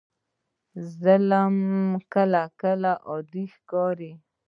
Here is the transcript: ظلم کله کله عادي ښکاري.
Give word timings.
ظلم 0.99 1.55
کله 2.13 2.43
کله 2.61 2.91
عادي 3.09 3.45
ښکاري. 3.55 4.11